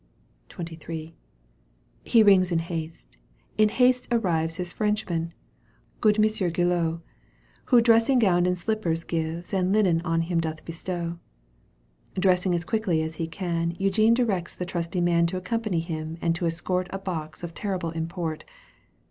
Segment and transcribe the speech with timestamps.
[0.51, 1.13] XXIII.
[2.03, 3.17] He rings in haste;
[3.55, 5.31] in haste arrives His Frenchman,
[5.99, 7.01] good Monsieur Guillot,
[7.65, 11.19] Who dressing gown and slippers gives And linen on him doth bestow.
[12.15, 16.33] Dressing as quickly as he can, Eugene directs the trusty man To accompany him and
[16.33, 18.43] to escort A box of terrible import.